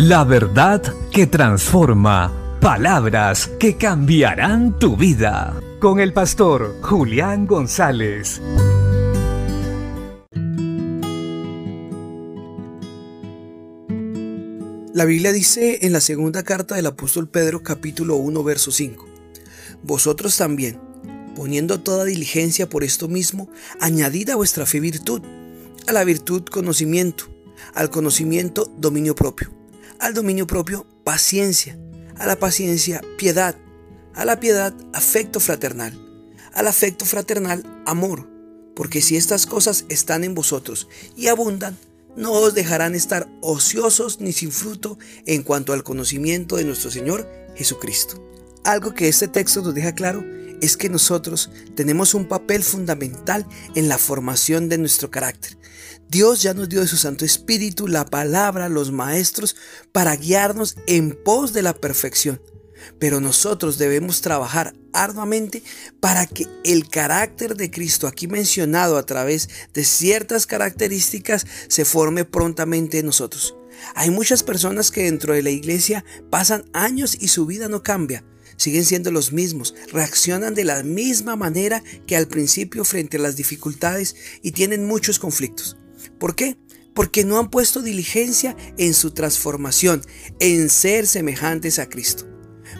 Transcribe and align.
La 0.00 0.22
verdad 0.22 0.80
que 1.10 1.26
transforma. 1.26 2.32
Palabras 2.60 3.50
que 3.58 3.76
cambiarán 3.76 4.78
tu 4.78 4.96
vida. 4.96 5.60
Con 5.80 5.98
el 5.98 6.12
pastor 6.12 6.76
Julián 6.82 7.48
González. 7.48 8.40
La 14.94 15.04
Biblia 15.04 15.32
dice 15.32 15.80
en 15.82 15.92
la 15.92 16.00
segunda 16.00 16.44
carta 16.44 16.76
del 16.76 16.86
apóstol 16.86 17.28
Pedro 17.28 17.64
capítulo 17.64 18.14
1 18.14 18.44
verso 18.44 18.70
5. 18.70 19.04
Vosotros 19.82 20.36
también, 20.36 20.78
poniendo 21.34 21.80
toda 21.80 22.04
diligencia 22.04 22.68
por 22.68 22.84
esto 22.84 23.08
mismo, 23.08 23.50
añadid 23.80 24.30
a 24.30 24.36
vuestra 24.36 24.64
fe 24.64 24.78
virtud, 24.78 25.22
a 25.88 25.92
la 25.92 26.04
virtud 26.04 26.44
conocimiento, 26.44 27.24
al 27.74 27.90
conocimiento 27.90 28.72
dominio 28.78 29.16
propio 29.16 29.57
al 30.00 30.14
dominio 30.14 30.46
propio 30.46 30.86
paciencia, 31.04 31.78
a 32.16 32.26
la 32.26 32.36
paciencia 32.36 33.00
piedad, 33.16 33.56
a 34.14 34.24
la 34.24 34.40
piedad 34.40 34.74
afecto 34.92 35.40
fraternal, 35.40 35.98
al 36.52 36.66
afecto 36.66 37.04
fraternal 37.04 37.64
amor, 37.86 38.28
porque 38.74 39.02
si 39.02 39.16
estas 39.16 39.46
cosas 39.46 39.84
están 39.88 40.24
en 40.24 40.34
vosotros 40.34 40.88
y 41.16 41.28
abundan, 41.28 41.76
no 42.16 42.32
os 42.32 42.54
dejarán 42.54 42.94
estar 42.94 43.28
ociosos 43.40 44.20
ni 44.20 44.32
sin 44.32 44.50
fruto 44.50 44.98
en 45.26 45.42
cuanto 45.42 45.72
al 45.72 45.84
conocimiento 45.84 46.56
de 46.56 46.64
nuestro 46.64 46.90
Señor 46.90 47.28
Jesucristo. 47.54 48.24
Algo 48.64 48.94
que 48.94 49.08
este 49.08 49.28
texto 49.28 49.62
nos 49.62 49.74
deja 49.74 49.94
claro 49.94 50.24
es 50.60 50.76
que 50.76 50.88
nosotros 50.88 51.50
tenemos 51.74 52.14
un 52.14 52.26
papel 52.26 52.62
fundamental 52.62 53.46
en 53.74 53.88
la 53.88 53.98
formación 53.98 54.68
de 54.68 54.78
nuestro 54.78 55.10
carácter. 55.10 55.58
Dios 56.08 56.42
ya 56.42 56.54
nos 56.54 56.68
dio 56.68 56.80
de 56.80 56.86
su 56.86 56.96
Santo 56.96 57.24
Espíritu, 57.24 57.86
la 57.86 58.06
palabra, 58.06 58.68
los 58.68 58.92
maestros, 58.92 59.56
para 59.92 60.16
guiarnos 60.16 60.76
en 60.86 61.12
pos 61.22 61.52
de 61.52 61.62
la 61.62 61.74
perfección. 61.74 62.40
Pero 62.98 63.20
nosotros 63.20 63.76
debemos 63.76 64.20
trabajar 64.20 64.74
arduamente 64.92 65.62
para 66.00 66.26
que 66.26 66.46
el 66.64 66.88
carácter 66.88 67.56
de 67.56 67.70
Cristo 67.70 68.06
aquí 68.06 68.26
mencionado 68.26 68.96
a 68.96 69.04
través 69.04 69.48
de 69.74 69.84
ciertas 69.84 70.46
características 70.46 71.46
se 71.68 71.84
forme 71.84 72.24
prontamente 72.24 73.00
en 73.00 73.06
nosotros. 73.06 73.54
Hay 73.94 74.10
muchas 74.10 74.42
personas 74.42 74.90
que 74.90 75.04
dentro 75.04 75.34
de 75.34 75.42
la 75.42 75.50
iglesia 75.50 76.04
pasan 76.30 76.64
años 76.72 77.16
y 77.20 77.28
su 77.28 77.46
vida 77.46 77.68
no 77.68 77.82
cambia 77.82 78.24
siguen 78.58 78.84
siendo 78.84 79.10
los 79.10 79.32
mismos, 79.32 79.74
reaccionan 79.90 80.54
de 80.54 80.64
la 80.64 80.82
misma 80.82 81.36
manera 81.36 81.82
que 82.06 82.16
al 82.16 82.28
principio 82.28 82.84
frente 82.84 83.16
a 83.16 83.20
las 83.20 83.36
dificultades 83.36 84.16
y 84.42 84.52
tienen 84.52 84.86
muchos 84.86 85.18
conflictos. 85.18 85.78
¿Por 86.18 86.34
qué? 86.34 86.58
Porque 86.94 87.24
no 87.24 87.38
han 87.38 87.48
puesto 87.48 87.80
diligencia 87.80 88.56
en 88.76 88.92
su 88.92 89.12
transformación, 89.12 90.02
en 90.40 90.68
ser 90.68 91.06
semejantes 91.06 91.78
a 91.78 91.88
Cristo. 91.88 92.26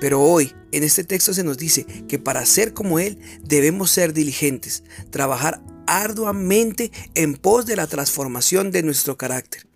Pero 0.00 0.22
hoy, 0.22 0.54
en 0.72 0.82
este 0.82 1.04
texto 1.04 1.34
se 1.34 1.44
nos 1.44 1.58
dice 1.58 1.84
que 2.08 2.18
para 2.18 2.46
ser 2.46 2.72
como 2.72 2.98
Él 2.98 3.18
debemos 3.42 3.90
ser 3.90 4.12
diligentes, 4.12 4.84
trabajar 5.10 5.62
arduamente 5.86 6.90
en 7.14 7.36
pos 7.36 7.66
de 7.66 7.76
la 7.76 7.86
transformación 7.86 8.70
de 8.70 8.82
nuestro 8.82 9.16
carácter. 9.16 9.66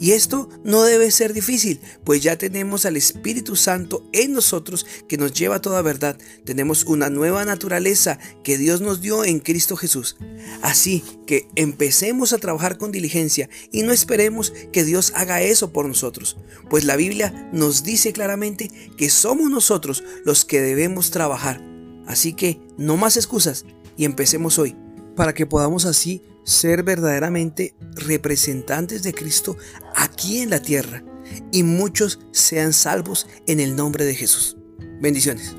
Y 0.00 0.12
esto 0.12 0.48
no 0.64 0.84
debe 0.84 1.10
ser 1.10 1.32
difícil, 1.32 1.80
pues 2.04 2.22
ya 2.22 2.38
tenemos 2.38 2.86
al 2.86 2.96
Espíritu 2.96 3.56
Santo 3.56 4.08
en 4.12 4.32
nosotros 4.32 4.86
que 5.08 5.18
nos 5.18 5.32
lleva 5.32 5.56
a 5.56 5.60
toda 5.60 5.82
verdad. 5.82 6.16
Tenemos 6.44 6.84
una 6.84 7.10
nueva 7.10 7.44
naturaleza 7.44 8.18
que 8.44 8.58
Dios 8.58 8.80
nos 8.80 9.00
dio 9.00 9.24
en 9.24 9.40
Cristo 9.40 9.76
Jesús. 9.76 10.16
Así 10.62 11.02
que 11.26 11.48
empecemos 11.56 12.32
a 12.32 12.38
trabajar 12.38 12.78
con 12.78 12.92
diligencia 12.92 13.48
y 13.72 13.82
no 13.82 13.92
esperemos 13.92 14.52
que 14.72 14.84
Dios 14.84 15.12
haga 15.16 15.42
eso 15.42 15.72
por 15.72 15.86
nosotros, 15.86 16.36
pues 16.70 16.84
la 16.84 16.96
Biblia 16.96 17.50
nos 17.52 17.82
dice 17.82 18.12
claramente 18.12 18.70
que 18.96 19.10
somos 19.10 19.50
nosotros 19.50 20.04
los 20.24 20.44
que 20.44 20.60
debemos 20.60 21.10
trabajar. 21.10 21.64
Así 22.06 22.32
que 22.32 22.60
no 22.78 22.96
más 22.96 23.16
excusas 23.16 23.64
y 23.96 24.04
empecemos 24.04 24.58
hoy 24.58 24.76
para 25.16 25.34
que 25.34 25.46
podamos 25.46 25.84
así 25.84 26.22
ser 26.48 26.82
verdaderamente 26.82 27.74
representantes 27.94 29.02
de 29.02 29.12
Cristo 29.12 29.56
aquí 29.94 30.38
en 30.38 30.50
la 30.50 30.62
tierra 30.62 31.04
y 31.52 31.62
muchos 31.62 32.20
sean 32.32 32.72
salvos 32.72 33.26
en 33.46 33.60
el 33.60 33.76
nombre 33.76 34.06
de 34.06 34.14
Jesús. 34.14 34.56
Bendiciones. 35.00 35.54